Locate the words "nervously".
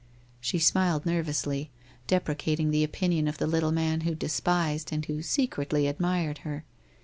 1.05-1.69